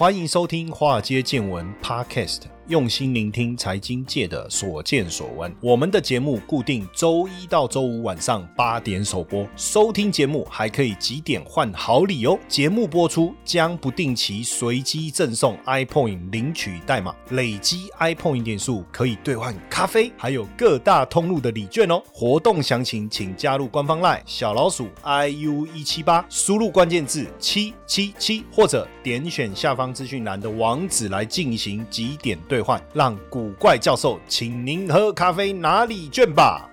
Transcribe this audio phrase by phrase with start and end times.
[0.00, 2.44] 欢迎收听《华尔街见闻》Podcast。
[2.70, 5.52] 用心聆听财经界的所见所闻。
[5.60, 12.38] 我们的节目固定周一到周五晚上八点首播，收听节目还可以几点换好礼哦！
[12.46, 22.00] 节目播出将不定期随机赠送 iPoint 领取代码，累积 iPoint 点数可以兑换咖啡，还有各大通路的礼券哦。
[22.12, 32.59] 活动详情请加入官方 LINE 小老鼠 iu 一七八，输入关键字七七七，或者点选下方资讯栏的网址来进行几点兑。
[32.92, 36.69] 让古怪教授请您喝咖啡拿礼券吧。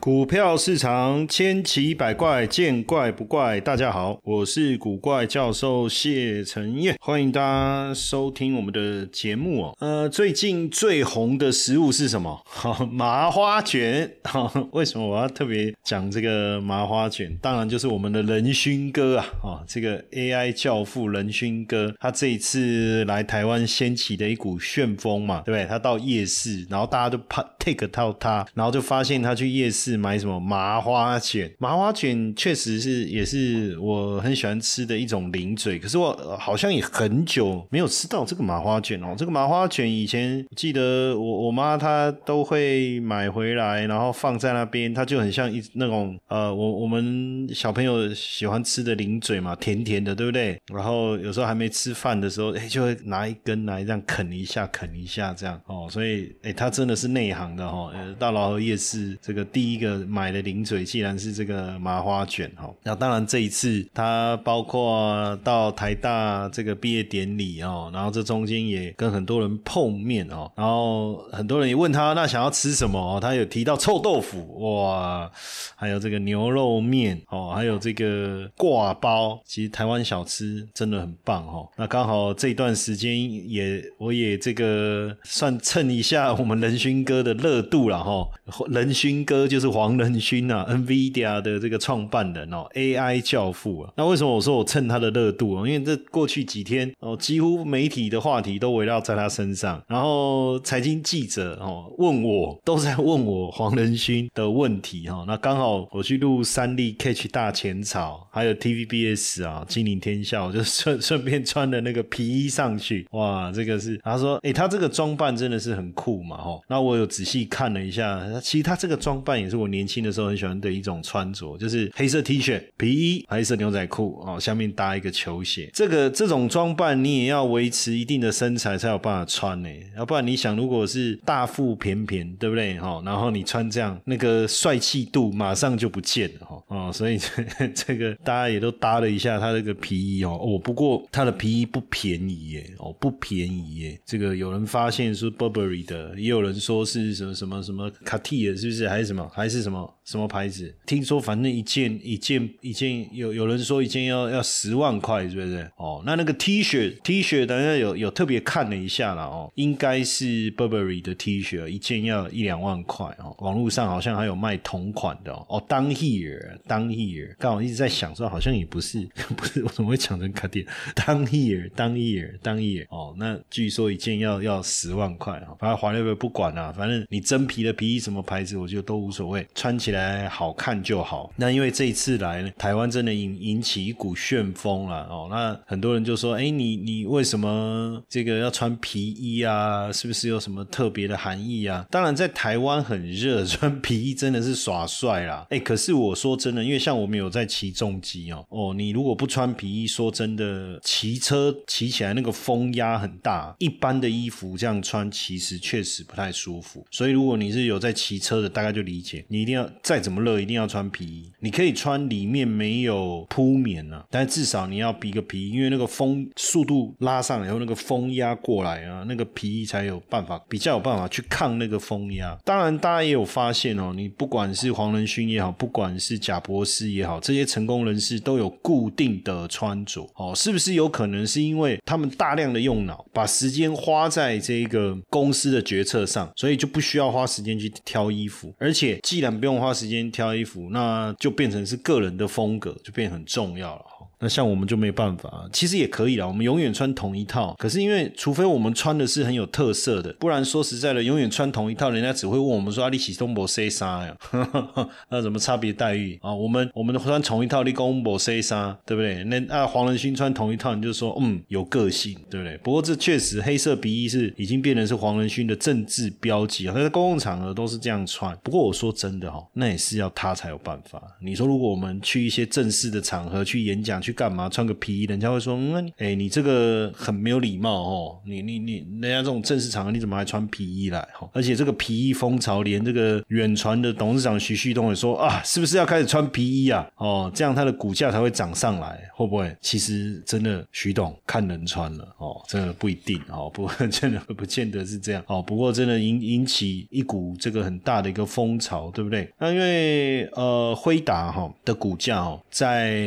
[0.00, 3.60] 股票市场千奇百怪，见怪不怪。
[3.60, 9.76] 大家好，我是古怪教授谢承彦，欢迎大家收听我们的节目哦。
[9.78, 12.42] 呃，最近最红的食物是什么？
[12.90, 14.10] 麻花卷。
[14.72, 17.36] 为什么我要特别讲这个麻花卷？
[17.42, 19.26] 当然就是我们的仁勋哥啊！
[19.42, 25.66] 啊，这个 AI 教父仁勋哥，他这一次来台湾掀起的一股旋风嘛，对不对？
[25.66, 29.89] 他到夜市，然后大家都怕 take 到他，然后就发现他去夜市。
[29.90, 31.50] 是买什么麻花卷？
[31.58, 39.14] 麻花卷确实是也是我很喜欢吃的一种零嘴，可是我好像也很久没有吃到这个麻花卷哦。
[39.18, 50.56] 这个麻花卷以前记得我我妈她都会买回来，然后放在那边，它就很像一那种呃，我我们小朋友喜欢吃的零嘴嘛，甜甜的，对不对？
[50.72, 55.88] 然后有时候还没吃饭的时候，哎，就会拿一根来这样啃一下，啃一下这样哦。
[55.90, 57.90] 所以哎，它真的是内行的哈。
[57.94, 59.79] 呃，大老河夜市这个第一。
[59.80, 75.30] 个买的零嘴，既然是这个麻花卷哈，那当然这一次他包括到台大这个毕业典礼哦，然后这中间也跟很多人碰面哦，然后很多人也问他那想要吃什么哦，他有提到臭豆腐哇，
[75.74, 81.66] 还有这个牛肉面哦，还有这个挂包，其实台湾小吃真的很棒哦。
[81.78, 88.28] 那刚好这段时间也我也这个算蹭一下我们仁勋哥的热度了哈，
[88.68, 89.69] 仁勋哥就是。
[89.70, 93.92] 黄仁勋啊， NVIDIA 的这个创办人哦，AI 教父啊。
[93.96, 95.68] 那为什么我说我蹭他的热度啊？
[95.68, 99.80] 因为这过去几天哦，几乎媒体的话题都围绕在他身上。
[99.86, 105.24] 然后财经记者哦问我，都在问我黄仁勋的问题哈。
[105.26, 113.06] 那刚好我去录三立 Catch 大前草，还有 TVBS 啊，金陵天下，我就顺 顺便穿的那个皮衣上去。
[113.12, 116.60] 哇，这个是他说，哎，他这个装扮真的是很酷嘛哈。
[116.68, 119.59] 那我有仔细看了一下，其实他这个装扮也是。
[119.60, 125.70] 我年轻的时候很喜欢的一种穿着，就是黑色 T 恤、皮衣、黑色牛仔裤哦，下面搭一个球鞋。
[125.74, 133.02] 这个这种装扮你也要维持一定的身材才有办法穿呢，要不然你想，如果是大腹便便，对不对哈？
[133.04, 144.00] 然后你穿这样，那个帅气度马上就不见了哈哦，所以这这个大家也都搭了一下他这个皮衣哦哦，不过他的皮衣不便宜耶哦，不便宜耶。
[144.06, 149.49] 这个有人发现说 Burberry 的，也有人说是什么什么什么 Cartier 是不是还是什么还。
[149.50, 150.72] 是什么什么牌子？
[150.86, 155.68] 听说反正一件一件一件有有人说一件要要十万块，是不是？
[155.76, 163.34] 哦，那那个 T 恤 T 恤，等下有有特别看了一下了哦，应该是 Burberry 的 T 恤，一件要一两万块哦。
[163.40, 165.62] 网络上好像还有卖同款的哦。
[165.68, 169.06] 当 here 当 here，刚好一直在想说，好像也不是
[169.36, 170.64] 不是，我怎么会抢成卡店？
[170.94, 175.48] 当 here 当 here 当 here 哦，那据说一件要要十万块啊。
[175.58, 179.39] 反正华莱士不管啊，反正你真皮的皮衣什么牌子，我觉得都无所谓。
[179.54, 181.32] 穿起来好看就好。
[181.36, 185.28] 那因为这一次来台湾，真的引引起一股旋风了哦。
[185.30, 189.92] 那很多人就说：“哎，你你为什么这个要穿皮衣啊？
[189.92, 195.46] 是不是有什么特别的含义啊？”当然，在台湾很热，穿皮衣真的是耍帅啦。
[195.50, 206.86] 哎，可是我说真的，因为像我们有在骑重机哦，哦，你如果不穿皮衣，说真的，骑车骑起来那个风压很大，一般的衣服这样穿其实确实不太舒服。
[206.90, 209.24] 所以如果你是有在骑车的，大概就理解。
[209.30, 211.30] 你一定要再怎么热，一定要穿皮衣。
[211.38, 222.36] 你可以穿里面没有铺棉啊，但至少你要比个皮衣，因为那个风速度拉上来以后，那个风压过来啊，那个皮衣才有办法比较有办法去抗那个风压。
[222.44, 230.34] 当然，大家也有发现哦，你不管是黄仁勋也好，不管是贾博士也好，这些成功人士都有固定的穿着哦。
[230.34, 243.84] 是不是有可能是因为他们大量的用脑，把时间花在这个公司的决策上，所以就不需要花时间去挑衣服，而且既然不用花时间挑衣服，那就变成是个人的风格，就变很重要了。
[244.20, 247.54] 那像我们就没办法，其实也可以啦，我们永远穿同一套。
[247.58, 254.16] 可是因为除非我们穿的是很有特色的，不然说实在的，永远穿同一套，人家只会问我们说：“阿里喜东博 C 啥呀？
[255.08, 259.24] 那怎么差别待遇啊？”我们我们穿同一套，你公博 C 啥，对不对？
[259.24, 262.58] 那啊，黄仁勋穿同一套，你就说嗯有个性，对不对？
[262.58, 268.36] 不过这确实黑色皮衣是已经变成是黄仁勋的政治标记啊，他在公共场合都是这样穿。
[268.42, 271.02] 不过我说真的哈，那也是要他才有办法。
[271.22, 281.28] 你说如果我们去一些正式的场合去演讲去去干嘛，穿个皮衣，人家会说嗯，哎，你这个很没有礼貌哦，你你你，人家这种正式场合你怎么还穿皮衣来哈？
[281.32, 286.88] 而且这个皮衣风潮，连这个远传的董事长徐旭东也说啊，是不是要开始穿皮衣啊？
[286.96, 289.56] 哦，这样他的股价才会涨上来，会不会？
[289.60, 295.40] 其实真的徐董看人穿了哦，真的不一定哦，不 真的不见得是这样哦。
[295.40, 299.32] 不过真的引引起一股这个很大的一个风潮，对不对？
[299.38, 303.00] 那因为呃辉达哈的股价哦，在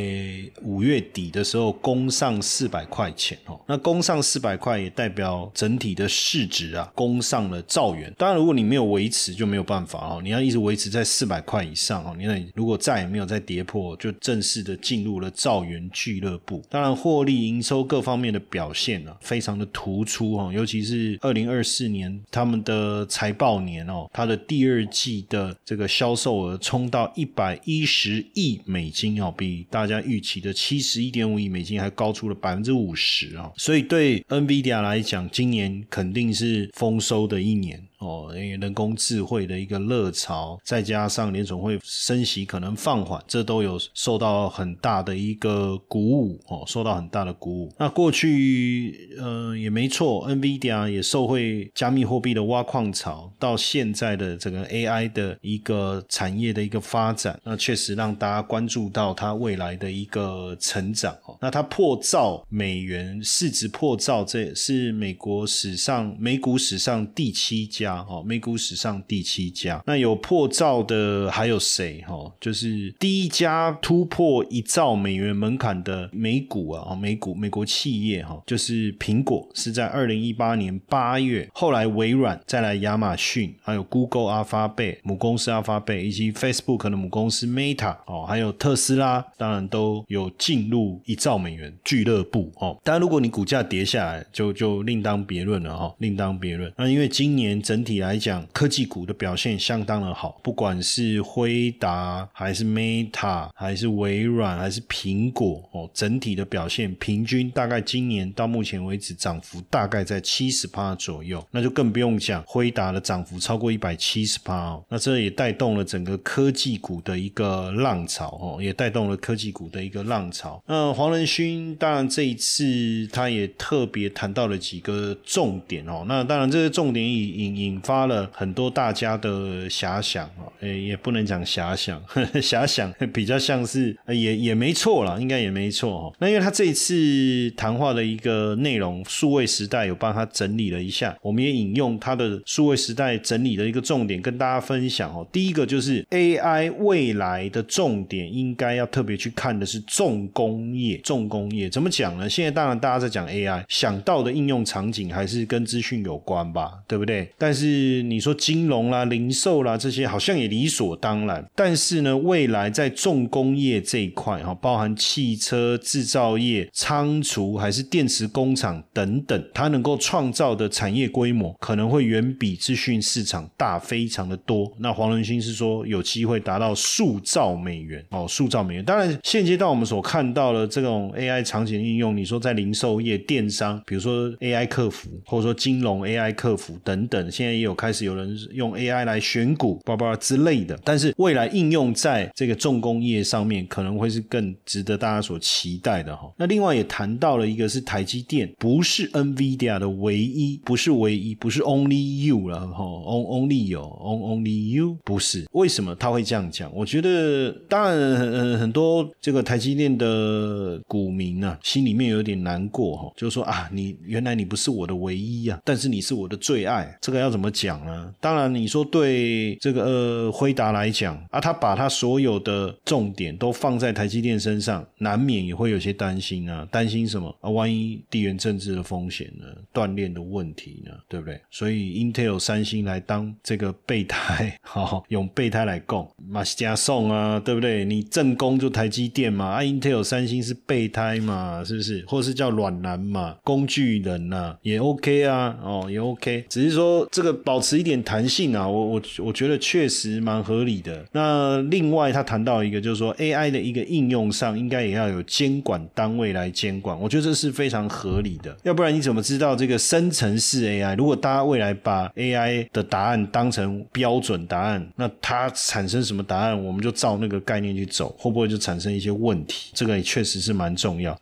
[0.62, 8.14] 五月月底的时候攻上四百块钱哦，那攻上四百块也代表整体的市值啊攻上了兆元。
[8.16, 12.16] 当然，如果你没有维持就没有办法哦，你要一直维持在四百块以上哦。
[12.16, 16.62] 你看，如果再也没有再跌破，就正式的进入了兆元俱乐部。
[16.70, 33.50] 当然，获利、营收各方面的表现呢，非常的突出哦，尤其是二零二四年他们的财报年哦，它的第二季的这个销售额冲到一百一十亿美金哦，比大家预期的七十一点五亿美金还高出了百分之五十啊！
[33.58, 37.82] 所以对 NVIDIA 来讲，今年肯定是丰收的一年。
[38.04, 47.74] 哦，因为人工智慧的一个热潮，再加上联总会升息可能放缓，这都有受到很大的一个鼓舞哦，受到很大的鼓舞。
[47.78, 61.38] 那过去呃也没错，NVIDIA 也受惠加密货币的挖矿潮，到现在的这个 AI 的一个产业的一个发展，那确实让大家关注到它未来的一个成长哦。
[61.40, 67.93] 那它破兆美元市值破兆，这也是美国史上美股史上第七家。
[68.08, 72.02] 哦，美股史上第七家，那有破兆的还有谁？
[72.08, 92.80] 哈，就是第一家突破一兆美元门槛的美股啊，哦美股美国企业哈，就是苹果是在二零一八年八月，后来微软，再来亚马逊，还有 Google 阿发贝母公司阿发贝，以及 Facebook 的母公司 Meta 哦，还有特斯拉，当然都有进入一兆美元俱乐部哦。
[92.84, 96.72] 当然，如果你股价跌下来，就就另当别论了哈，另当别论。
[96.78, 120.64] 那因为今年整整体来讲，科技股的表现相当的好，不管是辉达还是 Meta，还是微软，还是苹果哦，整体的表现平均大概今年到目前为止涨幅大概在七十趴左右，那就更不用讲辉达的涨幅超过一百七十趴哦，那这也带动了整个科技股的一个浪潮哦，也带动了科技股的一个浪潮。
[120.66, 122.64] 那黄仁勋当然这一次
[123.12, 127.73] 他也特别谈到了几个重点哦，那当然这些重点引引引。
[127.74, 132.02] 引发了很多大家的遐想啊，诶，也不能讲遐想，
[132.36, 136.14] 遐想比较像是也也没错了，应该也没错哦。
[136.20, 145.28] 那因为他这一次谈话的一个内容，数位时代有帮他整理了一下，我们也引用他的数位时代整理的一个重点跟大家分享哦。
[145.32, 152.30] 第一个就是 AI 未来的重点，应该要特别去看的是重工业，重工业怎么讲呢？
[152.30, 157.30] 现在当然大家在讲 AI，想到的应用场景还是跟资讯有关吧，对不对？
[157.38, 161.46] 但是是你说金融啦、零售啦这些，好像也理所当然。
[161.56, 174.72] 但是呢，未来在重工业这一块哈，包含汽车制造业、仓储还是电池工厂等等，它能够创造的产业规模，可能会远比资讯市场大非常的多。
[174.80, 178.84] 那黄仁勋是说有机会达到数兆美元哦，数兆美元。
[178.84, 187.54] 当然，现阶段我们所看到的这种 AI 场景应用，你说在零售业、电商，比如说 AI 客服，或者说金融 AI 客服等等，现在。
[187.54, 196.32] 也有开始有人用 AI 来选股、叭叭之类的，但是未来应用在这个重工业上面，可能会是更值得大家所期待的哈。
[196.36, 205.46] 那另外也谈到了一个是台积电，不是 NVIDIA 的唯一，不是唯一，不是 Only You 了哈，Only 有 Only You 不是？
[205.52, 206.74] 为什么他会这样讲？
[206.74, 217.33] 我觉得当然很很多这个台积电的股民啊，心里面有点难过哈，就是说啊，你原来你不是我的唯一啊，但是你是我的最爱，这个要。
[217.34, 218.14] 怎么讲呢？
[218.22, 226.68] 当然，你说对这个呃辉达来讲啊，他把他所有的重点都放在台积电身上，难免也会有些担心啊。
[226.72, 227.50] 担心什么啊？
[227.50, 229.46] 万一地缘政治的风险呢？
[229.74, 230.92] 锻炼的问题呢？
[231.10, 231.42] 对不对？
[231.50, 237.84] 所以 Intel、三星来当这个备胎，好 用备胎来供，马西加送啊，对不对？
[237.84, 242.06] 你正攻就台积电嘛，啊，Intel、三星是备胎嘛，是不是？
[242.08, 246.46] 或是叫软男嘛，工具人呐，也 OK 啊，哦，也 OK。
[246.50, 251.06] 只是说这个保持一点弹性啊，我我我觉得确实蛮合理的。
[251.14, 258.54] 那另外他谈到一个，就是说 AI 的一个应用上，应该也要有监管单位来监管，我觉得这是非常合理的。
[258.64, 260.98] 要不然你怎么知道这个生成式 AI？
[260.98, 269.72] 如果大家未来把 AI 的答案当成标准答案，那它产生什么答案，我们就照那个概念去走，会不会就产生一些问题？
[269.74, 271.18] 这个也确实是蛮重要。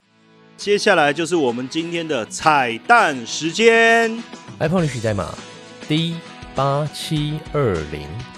[0.57, 4.11] 接下来就是我们今天的彩蛋时间
[4.59, 5.31] ，iPhone 历史代码
[5.91, 6.15] D
[6.55, 8.30] 八七二零。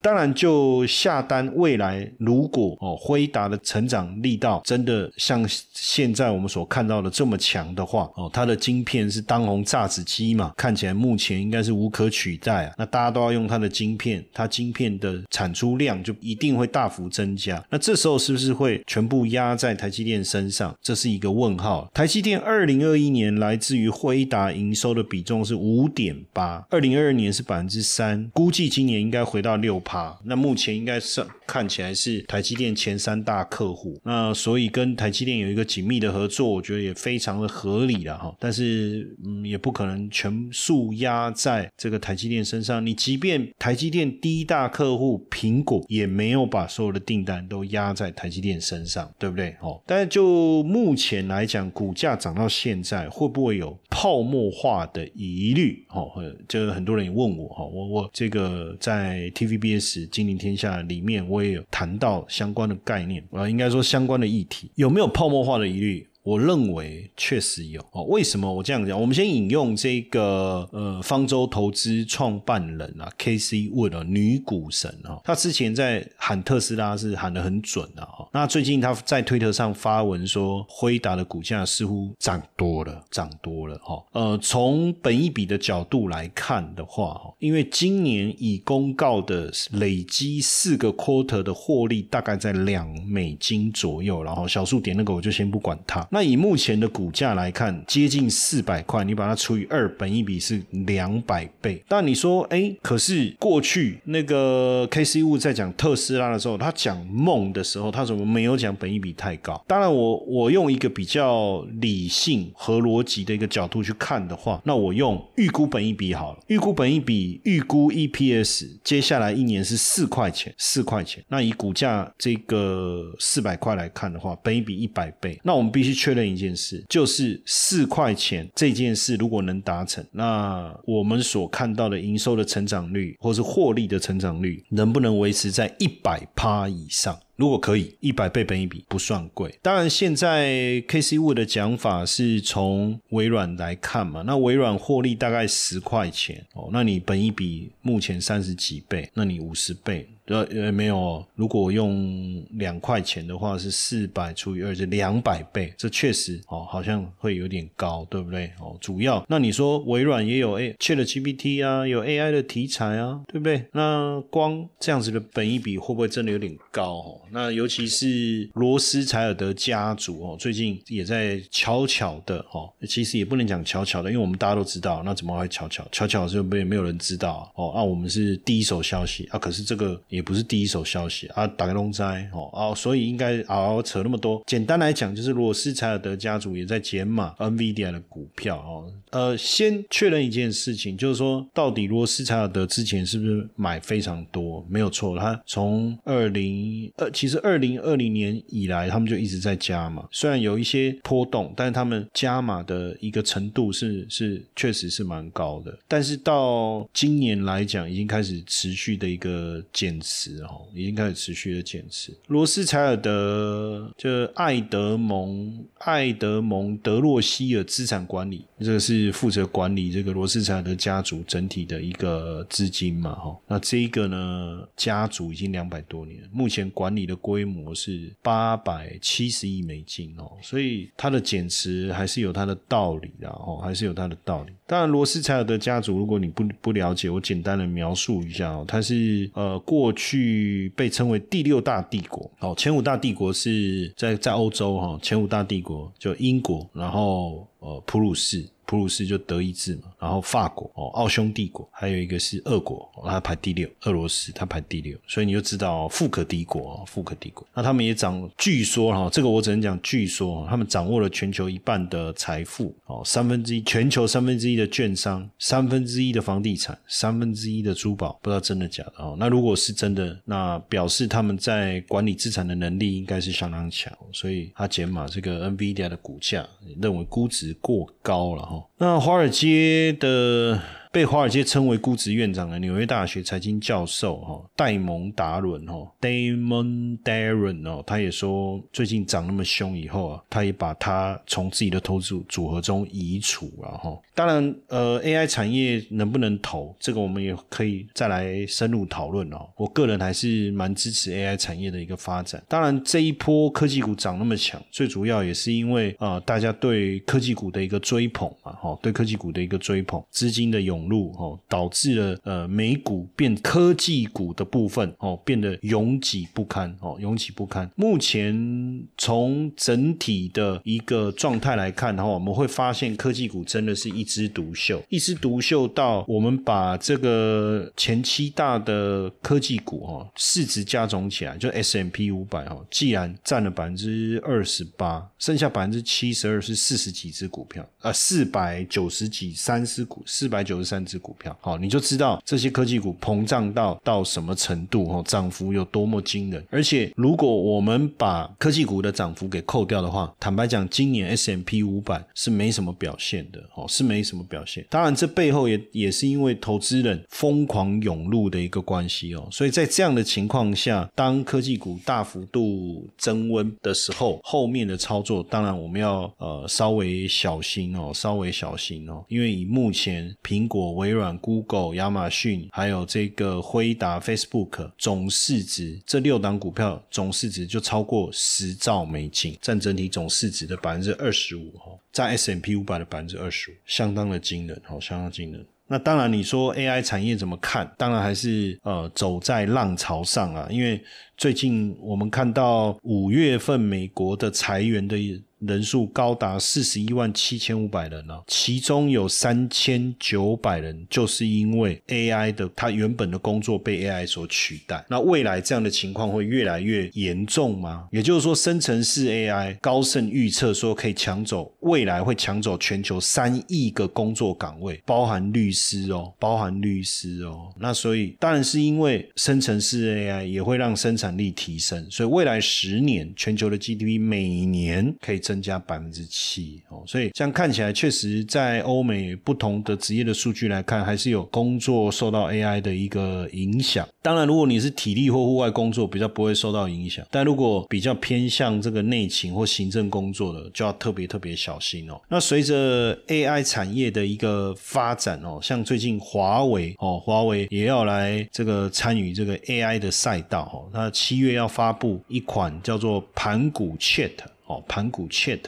[0.00, 12.74] 当然，就下单未来，如果哦，辉达的成长力道真的像现在我们所看到的这么强的话，哦，它的晶片是当红炸子机嘛，看起来目前应该是无可取代啊。
[12.78, 17.62] 那大家都要用它的晶片，它晶片的产出量就一定会大幅增加。
[17.68, 20.72] 那这时候是不是会全部压在台积电身上？
[20.80, 21.90] 这是一个问号。
[21.92, 29.82] 台积电二零二一年来自于辉达营收的比重是五点八，二零二二年是百分之三，估计今年应该回到六。
[29.88, 38.36] 趴，那目前应该是看起来是台积电前三大客户，那所以跟台积电有一个紧密的合作，我觉得也非常的合理了哈。
[38.38, 42.84] 但是嗯，也不可能全数压在这个台积电身上。
[42.84, 49.56] 你即便台积电第一大客户苹果也没有把所有的订单都压在台积电身上，对不对？
[49.62, 55.82] 哦，但是就目前来讲，股价涨到现在，会不会有泡沫化的疑虑？
[55.88, 56.10] 哦，
[56.46, 66.07] 就很多人也问我哈，我我这个在 TVBS《金陵天下》里面，我我也有谈到相关的概念啊，应该说相关的议题有没有泡沫化的疑虑？
[66.22, 68.02] 我认为确实有哦。
[68.04, 69.00] 为什么我这样讲？
[69.00, 78.28] 我们先引用这个呃方舟投资创办人啊，K C Wood 啊，女股神啊，他之前在喊特斯拉是喊的很准的哈。
[78.32, 84.04] 那最近他在推特上发文说，辉达的股价似乎涨多了，涨多了哈。
[84.12, 96.06] 呃，从本一笔的角度来看的话哈，因为今年已公告的累积四个 quarter 的获利大概在两美金左右，然后小数点那个我就先不管它。
[96.18, 101.80] 那以目前的股价来看，接近四百块，你把它除以二，本一比是两百倍。
[101.86, 109.64] 但你说，哎，可是过去那个 K C 物在讲特斯拉的时候，他讲梦的时候，他怎么没有讲本一比太高？
[109.68, 116.40] 当然，我我用一个比较理性和逻辑的一个角度去看的话，那我用预估本一比好了。
[116.48, 121.22] 预估本一比，预估 E P S，接下来一年是四块钱，四块钱。
[121.28, 137.18] 那以股价这个四百块来看的话，本一比一百倍，那我们必须确认一件事，就是四块钱这件事如果能达成，那我们所看到的营收的成长率，或是获利的成长率，能不能维持在一百趴以上？
[137.34, 139.56] 如果可以，一百倍本一笔不算贵。
[139.62, 150.08] 当然，现在 K C Wood 的讲法是从微软来看嘛，那微软获利大概十块钱哦，那你本一笔目前三十几倍，那你五十倍。
[150.28, 158.50] 呃呃没有，哦如果用两块钱的话是四百除以二是两百倍，这确实哦好像会有点高，对不对？
[158.60, 163.64] 哦，主要那你说微软也有 A Chat GPT 啊，有 AI 的题材啊，对不对？
[163.72, 166.94] 那光这样子的本一比会不会真的有点高？
[166.94, 175.86] 哦，那尤其是罗斯柴尔德家族哦，最近也在悄悄的哦，其实也不能讲悄悄的，因为我们大家都知道，那怎么会悄悄？
[175.92, 179.98] 悄悄是被没有人知道哦，那我们是第一手消息啊，可是这个。
[180.18, 184.42] 也不是第一手消息啊，打开龙灾哦哦，所以应该好扯那么多。
[184.48, 188.92] 简单来讲，就是罗斯柴尔德家族也在减码 NVIDIA 的股票哦。
[189.10, 194.66] 呃，先确认一件事情，就是说，到底罗斯柴尔德之前是不是买非常多？
[194.68, 205.78] 没有错，他从二零二，其实二零二零年以来，他们就一直在加码，虽然有一些波动，但是他们加码的一个程度是是确实是蛮高的。
[205.86, 209.96] 但是到今年来讲，已经开始持续的一个减。
[210.08, 212.16] 持哦，已经开始持续的减持。
[212.28, 223.36] 罗斯柴尔德就爱德蒙爱德蒙德洛希尔资产管理，这个是负责管理这个罗斯柴尔德家族整体的一个资金嘛哈。
[223.46, 234.52] 那这一个呢，家族已经两百多年，目前管理的规模是八百七十亿美金哦，所以它的减持还是有它的道理的哦，还是有它的道理。
[234.66, 248.48] 当然，罗斯柴尔德家族，如果你不不了解，我简单的描述一下哦，它是呃过去被称为第六大帝国哦，前五大帝国是在在欧洲哈，前五大帝国就英国，然后呃普鲁士。
[248.70, 257.46] 普鲁士就德意志嘛，然后法国哦，奥匈帝国，还有一个是俄国，它排第六，俄罗斯它排第六，所以你就知道富可敌国，富可敌国。
[257.54, 269.16] 那他们也掌，据说哈，这个我只能讲据说，他们掌握了全球一半的财富哦，三分之一全球三分之一的券商，三分之一的房地产，三分之一的珠宝，不知道真的假的哦。
[269.18, 276.46] 那如果是真的，那表示他们在管理资产的能力应该是相当强，所以他减码这个 NVIDIA 的股价，
[276.80, 278.64] 认为估值过高了哈。
[278.78, 280.77] 那华尔街的。
[280.90, 293.98] 被华尔街称为估值院长的纽约大学财经教授哈戴蒙达伦哈 Damon Darren 哦，他也说最近涨那么凶以后啊，他也把他从自己的投资组合中移除了哈。
[294.14, 299.46] 当然呃，AI 产业能不能投，这个我们也可以再来深入讨论哦。
[299.56, 302.42] 我个人还是蛮支持 AI 产业的一个发展。
[302.48, 310.77] 当然这一波科技股涨那么强，最主要也是因为啊，大家对科技股的一个追捧嘛哈，对科技股的一个追捧，资金的涌。
[310.78, 317.68] 涌入哦，导致了呃美股变科技股的部分哦变得拥挤不堪哦拥挤不堪。
[317.74, 340.67] 目前从整体的一个状态来看的话，我们会发现科技股真的是一枝独秀，一枝独秀到我们把这个前七大的科技股哈市值加总起来，就 S M P 五百哦，既然占了百分之二十八，剩下百分之七十二是四十几只股票啊，四百九十几三十股，四百九十。
[340.68, 346.44] 三只股票，好，你就知道这些科技股膨胀到到什么程度，哦，涨幅有多么惊人。
[346.50, 354.66] 而且，如果我们把科技股的涨幅给扣掉的话，坦白讲，今年 S M P 五百是没什么表现的，哦，是没什么表现。
[354.68, 359.26] 当然，这背后也也是因为投资人疯狂涌入的一个关系哦。
[359.30, 370.57] 所以在这样的情况下，当科技股大幅度增温的时候，后面的操作当然我们要呃稍微小心哦，稍微小心哦，因为以目前苹果。
[370.58, 385.46] 我微软、Google、亚马逊，还有这个辉达、Facebook 总市值，这六档股票总市值就超过十兆美金，占整体总市值的百分之二十五哈，占 S M P 五百的百分之二十五，相当的惊人，好，相当惊人。
[385.70, 387.70] 那当然，你说 A I 产业怎么看？
[387.76, 390.82] 当然还是呃走在浪潮上啊，因为
[391.16, 394.96] 最近我们看到五月份美国的裁员的。
[395.40, 404.84] 人数高达四十一万七千五百人呢，其中有三千九百人就是因为 AI 的它原本的工作被 AI 所取代。
[404.88, 407.86] 那未来这样的情况会越来越严重吗？
[407.92, 417.52] 也就是说，生成式 AI 高盛预测说可以抢走未来会抢走全球三亿个工作岗位，包含律师哦，包含律师哦。
[417.60, 425.20] 那所以当然是因为生成式 AI 也会让生产力提升，所以未来十年全球的 GDP 每年可以。
[425.28, 433.86] 增加百分之七哦，所以这样看起来，确实在欧美不同的职业的数据来看，还是有工作受到 AI 的一个影响。
[434.00, 442.00] 当然，如果你是体力或户外工作，比较不会受到影响；但如果比较偏向这个内勤或行政工作的，就要特别特别小心哦。
[442.08, 454.12] 那随着 AI 产业的一个发展哦，像最近华为哦，华为也要来这个参与这个 AI 的赛道哦，那七月要发布一款叫做盘古 Chat。
[454.48, 455.42] 哦，盘古 Chat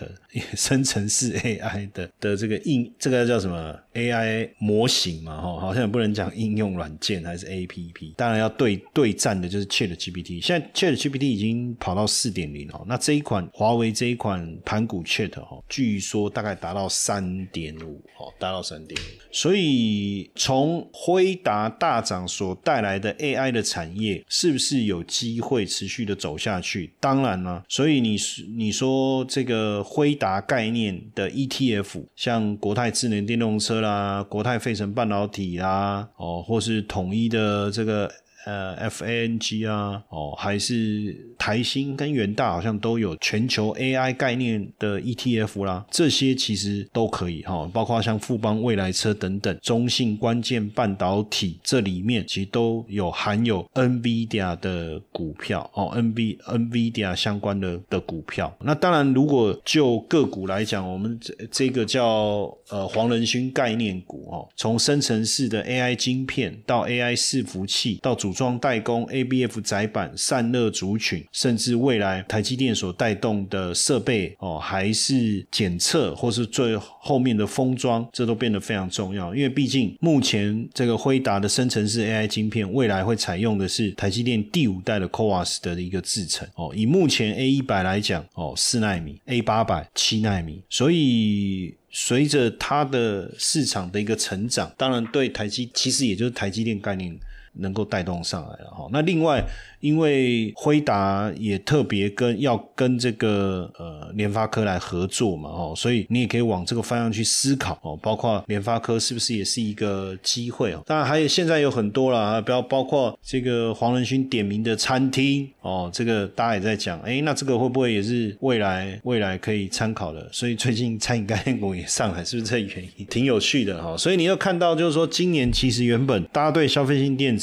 [0.54, 5.40] 生成式 AI 的的这个应这个叫什么 AI 模型嘛？
[5.40, 8.14] 哈，好像也不能讲应用软件还是 APP。
[8.16, 10.44] 当然要对对战的就是 Chat GPT。
[10.44, 12.84] 现在 Chat GPT 已经跑到四点零哦。
[12.86, 19.04] 那这一款华为这一款盘古 Chat 哈，据说大概达到三点五哦，达到三点五。
[19.32, 26.92] 所以从辉达大涨所带来的 AI 的产业，是不是有机会持续的走下去？
[27.00, 28.16] 当然了，所以你
[28.56, 28.90] 你说。
[28.90, 38.12] 说这个辉达概念的 ETF，像国泰智能电动车啦，国泰费城半导体啦，哦，或是统一的这个。
[38.46, 54.56] 呃，F A N G 啊，哦，还是台新跟元大好像都有全球 A I 概念的 E T F 啦，这些其实都可以哈，包括像富邦未来车等等，中信关键半导体这里面其实都有含有 N V D A
[54.56, 58.54] 的股票哦，N V N V D A 相关的的股票。
[58.60, 79.34] 那当然，如果就个股来讲，我们这这个叫呃黄仁勋概念股哦，从生成式的 A I 晶片到 A I 伺服器到主组装代工、ABF 载板、散热族群，甚至未来台积电所带动的设备哦，还是检测，或是最后面的封装，这都变得非常重要。
[79.34, 86.72] 因为毕竟目前这个辉达的生成式 AI 晶片，未来会采用的是台积电第五代的 CoWoS 的一个制程哦。
[86.76, 91.74] 以目前 A 一百来讲哦，四纳米；A 八百七纳米，所以。
[91.92, 97.12] 随着它的市场的一个成长，当然对台积其实也就是台积电概念
[97.54, 98.88] 能够带动上来了哈。
[98.92, 99.44] 那另外。
[99.80, 110.82] 因为辉达也特别跟要跟这个呃联发科来合作嘛，哦，所以你也可以往这个方向去思考哦，包括联发科是不是也是一个机会哦？
[110.84, 120.28] 当然还有现在有很多了啊，不要包括这个黄仁勋点名的餐厅哦，这个大家也在讲，哎，那这个会不会也是未来未来可以参考的？
[120.30, 123.06] 所以最近餐饮概念股也上来，是不是这原因？
[123.06, 123.96] 挺有趣的哈。
[123.96, 127.39] 所以你要看到就是说，今年其实原本大家对消费性电子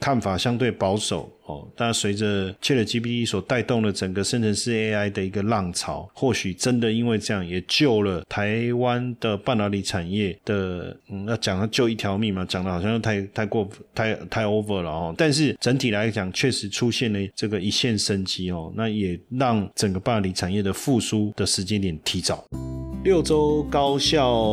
[0.00, 1.30] 看法相对保守。
[1.52, 15.14] 哦，但随着 ChatGPT 所带动的整个生成式 AI 的一个浪潮，或许真的因为这样，也救了台湾的半导体产业的，嗯，要讲它救一条命嘛，讲的好像又太太过太太 over 了哦。
[15.16, 22.44] 但是整体来讲，确实出现了这个一线生机哦，那也让整个半导体产业的复苏的时间点提早。
[23.04, 24.48] 六周高效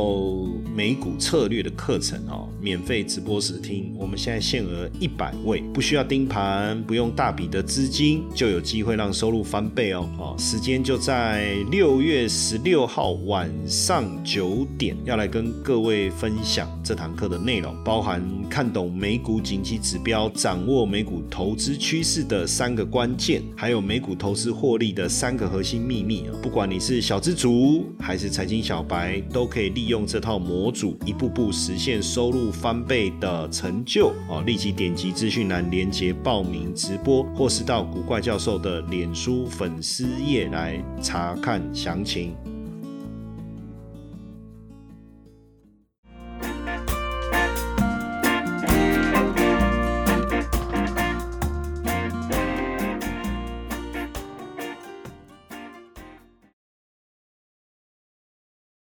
[0.73, 10.09] 美股策略的课程哦，免费直播试听，我们现在限额一百位，不需要盯盘，不用大笔的资金，就有机会让收入翻倍哦。
[10.17, 34.41] 哦，时间就在六月十六号晚上九点，要来跟各位分享这堂课的内容，包含看懂美股景气指标，掌握美股投资趋势的三个关键，还有美股投资获利的三个核心秘密不管你是小资族还是财经小白都可以利用这套模组，一步步实现收入翻倍的成就哦！
[34.43, 42.37] 立即点击资讯栏连接报名直播，或是到古怪教授的脸书粉丝页来查看详情。